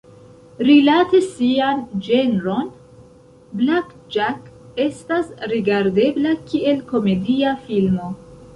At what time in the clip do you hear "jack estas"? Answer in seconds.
4.17-5.31